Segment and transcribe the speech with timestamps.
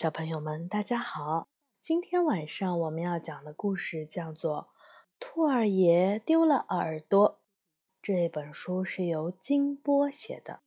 [0.00, 1.48] 小朋友们，大家好！
[1.80, 4.68] 今天晚上我们要讲的故事叫做
[5.18, 7.30] 《兔儿爷丢了耳朵》。
[8.00, 10.60] 这本书是由金波写的，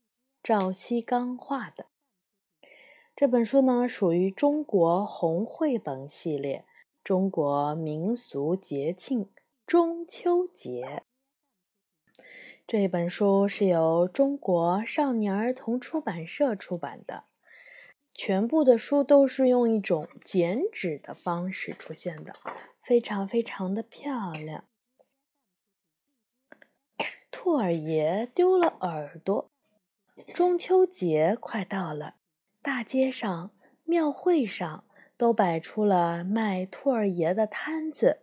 [0.43, 1.85] 赵锡刚画的。
[3.15, 6.65] 这本书呢，属于中国红绘本系列，
[7.01, 9.29] 中国民俗节庆
[9.65, 11.03] 中秋节。
[12.67, 17.23] 这本书是由中国少年儿童出版社出版的。
[18.13, 22.33] 全部的书都是用一种剪纸的方式出现的，
[22.83, 24.65] 非常非常的漂亮。
[27.31, 29.49] 兔儿爷丢了耳朵。
[30.35, 32.15] 中秋节快到了，
[32.61, 33.51] 大街上、
[33.85, 34.83] 庙会上
[35.17, 38.19] 都摆出了卖兔儿爷的摊子。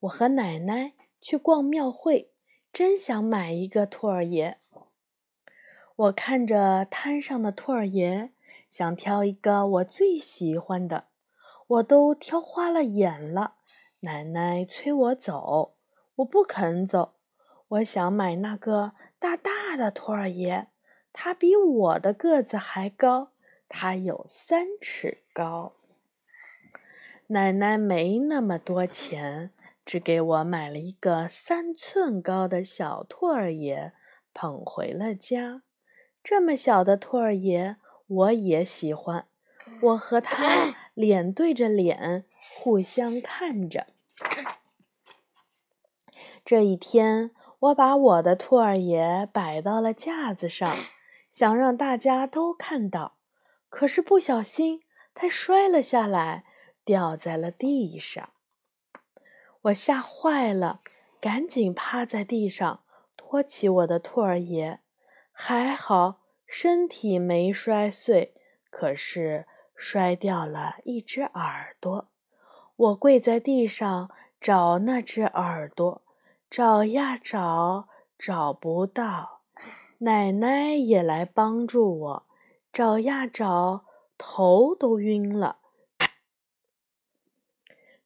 [0.00, 2.30] 我和奶奶去逛庙会，
[2.72, 4.58] 真想买一个兔儿爷。
[5.96, 8.30] 我看着摊上的兔儿爷。
[8.70, 11.04] 想挑一个我最喜欢的，
[11.66, 13.54] 我都挑花了眼了。
[14.00, 15.76] 奶奶催我走，
[16.16, 17.14] 我不肯走。
[17.68, 20.66] 我想买那个大大的兔儿爷，
[21.12, 23.32] 他比我的个子还高，
[23.68, 25.72] 他有三尺高。
[27.28, 29.50] 奶奶没那么多钱，
[29.84, 33.92] 只给我买了一个三寸高的小兔儿爷，
[34.34, 35.62] 捧回了家。
[36.22, 37.76] 这么小的兔儿爷。
[38.06, 39.26] 我也喜欢，
[39.82, 43.88] 我和他 脸对着脸，互相看着。
[46.44, 50.76] 这一天，我把我的兔儿爷摆到了架子上，
[51.30, 53.16] 想让大家都看到。
[53.68, 56.44] 可是不小心，他摔了下来，
[56.84, 58.30] 掉在了地上。
[59.62, 60.80] 我吓坏了，
[61.20, 62.84] 赶紧趴在地上，
[63.16, 64.78] 托起我的兔儿爷，
[65.32, 66.20] 还好。
[66.46, 68.34] 身体没摔碎，
[68.70, 72.08] 可是摔掉了一只耳朵。
[72.76, 74.10] 我跪在地上
[74.40, 76.02] 找那只耳朵，
[76.48, 77.88] 找呀找，
[78.18, 79.40] 找不到。
[79.98, 82.26] 奶奶也来帮助我，
[82.70, 83.86] 找呀找，
[84.18, 85.58] 头都晕了，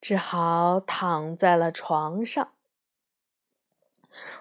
[0.00, 2.52] 只好躺在了床上。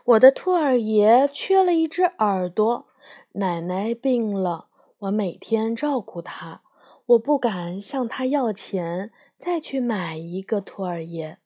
[0.06, 2.89] 我的兔儿爷缺了一只耳朵。
[3.34, 6.64] 奶奶病了，我每天照顾她，
[7.06, 11.38] 我不敢向她要钱，再去买一个兔儿爷。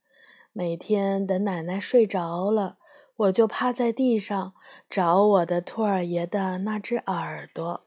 [0.54, 2.78] 每天等奶奶睡着了，
[3.18, 4.54] 我就趴在地上
[4.90, 7.86] 找我的兔儿爷的那只耳朵。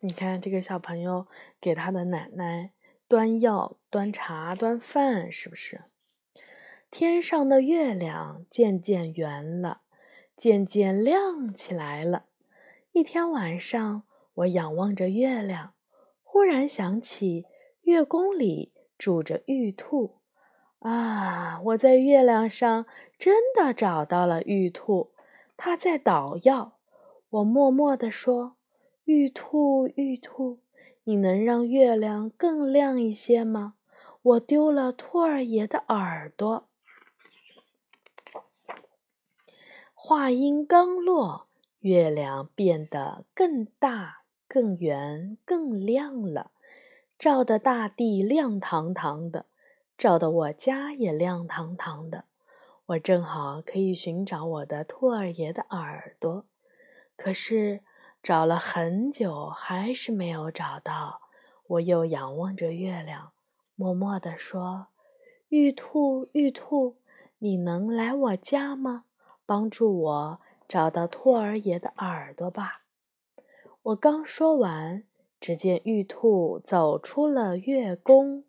[0.00, 1.26] 你看，这个小朋友
[1.60, 2.72] 给他的奶奶
[3.08, 5.84] 端药、端茶、端饭，是不是？
[6.96, 9.80] 天上的月亮渐渐圆了，
[10.36, 12.26] 渐渐亮起来了。
[12.92, 15.74] 一天晚上，我仰望着月亮，
[16.22, 17.46] 忽然想起
[17.82, 20.18] 月宫里住着玉兔。
[20.78, 22.86] 啊，我在月亮上
[23.18, 25.10] 真的找到了玉兔，
[25.56, 26.78] 它在捣药。
[27.28, 28.54] 我默默地说
[29.06, 30.60] ：“玉兔，玉兔，
[31.02, 33.74] 你能让月亮更亮一些吗？
[34.22, 36.68] 我丢了兔儿爷的耳朵。”
[40.06, 41.46] 话音刚落，
[41.80, 46.50] 月亮变得更大、更圆、更亮了，
[47.18, 49.46] 照得大地亮堂堂的，
[49.96, 52.26] 照得我家也亮堂堂的。
[52.84, 56.44] 我正好可以寻找我的兔儿爷的耳朵，
[57.16, 57.80] 可是
[58.22, 61.22] 找了很久还是没有找到。
[61.66, 63.32] 我又仰望着月亮，
[63.74, 64.88] 默默地说
[65.48, 66.98] ：“玉兔，玉兔，
[67.38, 69.06] 你能来我家吗？”
[69.46, 72.82] 帮助我找到兔儿爷的耳朵吧！
[73.82, 75.04] 我刚说完，
[75.38, 78.44] 只见玉兔走出了月宫。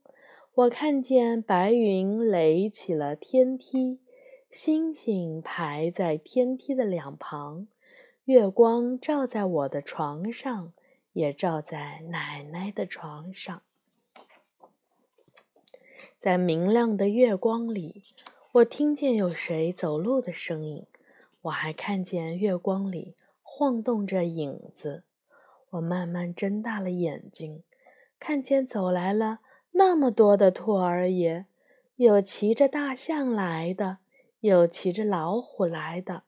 [0.54, 4.00] 我看见白云垒起了天梯，
[4.50, 7.68] 星星排在天梯的两旁，
[8.24, 10.72] 月光照在我的床上，
[11.12, 13.62] 也照在奶奶的床上。
[16.18, 18.04] 在明亮的月光里。
[18.56, 20.86] 我听见有谁走路的声音，
[21.46, 25.04] 我还看见月光里晃动着影子。
[25.72, 27.64] 我慢慢睁大了眼睛，
[28.18, 29.40] 看见走来了
[29.72, 31.46] 那么多的兔儿爷，
[31.98, 34.00] 有骑着大象来的，
[34.40, 36.24] 有骑着老虎来的，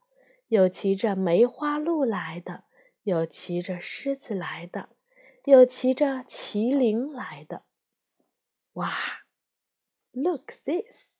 [0.49, 2.65] 有骑着梅花鹿来的，
[3.03, 4.89] 有骑着狮子来的，
[5.45, 7.63] 有骑着麒麟来的。
[8.73, 8.91] 哇
[10.11, 11.15] ，Look this！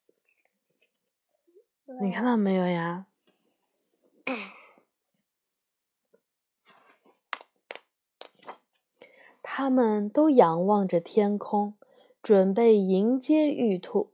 [2.01, 3.07] 你看到没有呀？
[9.41, 11.75] 他们都仰望着天空，
[12.21, 14.12] 准备迎接玉兔。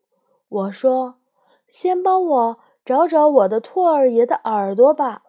[0.48, 1.20] 我说
[1.68, 5.24] ：“先帮我找找我的兔儿爷的耳朵吧。”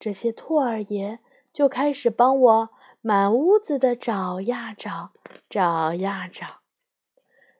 [0.00, 1.18] 这些兔儿爷
[1.52, 2.70] 就开始帮我
[3.00, 5.12] 满屋子的找呀找，
[5.48, 6.60] 找呀找。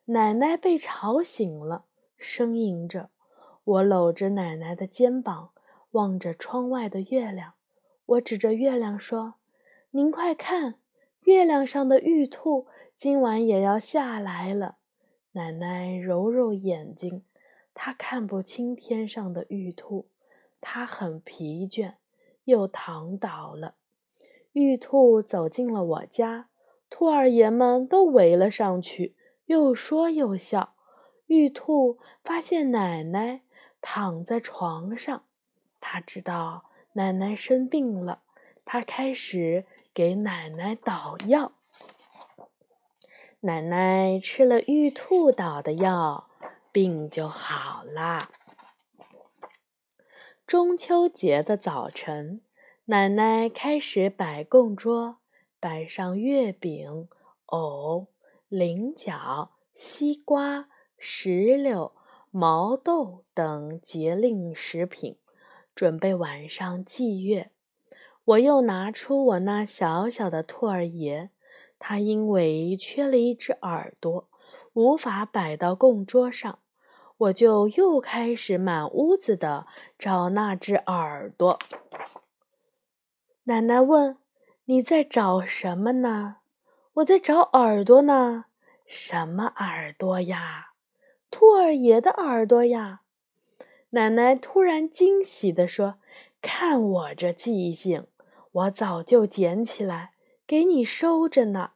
[0.07, 1.85] 奶奶被吵醒了，
[2.19, 3.11] 呻吟着。
[3.65, 5.51] 我搂着奶奶的肩膀，
[5.95, 7.55] 望着窗外的月亮。
[8.07, 9.35] 我指着月亮说
[9.91, 10.75] ：“您快看，
[11.23, 14.77] 月亮上的玉兔今晚也要下来了。”
[15.33, 17.25] 奶奶揉揉眼睛，
[17.75, 20.07] 她看不清天上的玉兔，
[20.61, 21.95] 她很疲倦，
[22.45, 23.75] 又躺倒了。
[24.53, 26.49] 玉兔走进了我家，
[26.89, 30.75] 兔儿爷们都围了上去，又说又笑。
[31.27, 33.41] 玉兔发现奶奶。
[33.87, 35.25] 躺在床上，
[35.87, 36.65] 他知道
[36.95, 38.23] 奶奶生病了，
[38.65, 41.53] 他开始给奶奶捣药。
[43.41, 46.31] 奶奶吃了玉兔捣的药，
[46.73, 48.31] 病就好了。
[50.47, 52.41] 中秋节的早晨，
[52.87, 55.19] 奶奶开始摆供桌，
[55.61, 57.09] 摆上月饼、
[57.45, 58.07] 藕、
[58.49, 61.93] 菱角、西瓜、石榴。
[62.37, 65.17] 毛豆等节令食品，
[65.75, 67.51] 准备晚上祭月。
[68.25, 71.31] 我又拿出我那小小的兔儿爷，
[71.79, 74.29] 他因为缺了一只耳朵，
[74.73, 76.59] 无法摆到供桌上，
[77.19, 79.67] 我就又开始满屋子的
[79.99, 81.59] 找那只耳朵。
[83.45, 84.17] 奶奶问
[84.65, 86.37] ：“你在找什么呢
[86.95, 88.47] ？”“我在找耳朵呢。
[88.87, 90.71] ”“什么耳朵呀？”
[91.31, 93.03] 兔儿爷的耳朵呀！
[93.95, 96.01] 奶奶突然惊喜地说
[96.43, 98.09] ：“看我这记性，
[98.51, 100.15] 我早就捡起来
[100.49, 101.71] 给你收着呢。”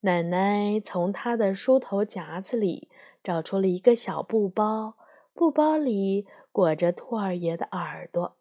[0.00, 2.88] 奶奶从她的梳头夹子里
[3.22, 4.94] 找出了一个小布包，
[5.34, 8.34] 布包里裹着兔儿爷的耳朵。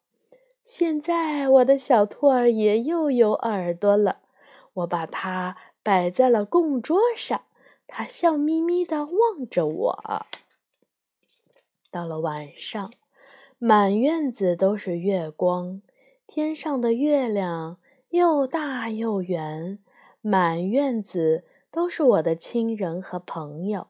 [0.64, 4.20] 现在我的小兔儿爷又有耳朵了，
[4.76, 7.42] 我把它摆在了供桌上。
[7.88, 10.26] 他笑眯眯地望着我。
[11.92, 12.90] 到了晚上，
[13.64, 15.84] 满院子都是月光，
[16.26, 17.80] 天上的月亮
[18.10, 19.78] 又大又圆，
[20.20, 23.90] 满院子都是我的亲人和朋友，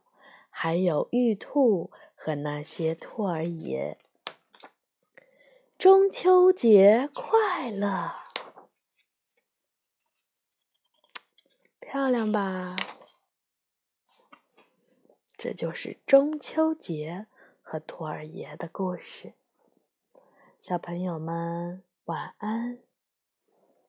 [0.49, 3.97] 还有玉兔和那些兔儿爷。
[5.77, 8.11] 中秋节快乐，
[11.79, 12.75] 漂亮吧？
[15.37, 17.27] 这就是中秋节。
[17.63, 19.31] 和兔儿爷的故事，
[20.61, 22.90] 小朋友们晚安。